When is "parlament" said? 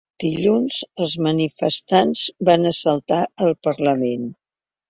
3.69-4.27